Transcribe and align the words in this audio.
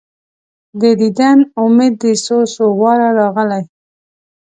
د 0.81 0.83
دیدن 0.99 1.37
امید 1.63 1.93
دي 2.01 2.13
څو، 2.25 2.37
څو 2.53 2.65
واره 2.79 3.09
راغلی 3.19 3.63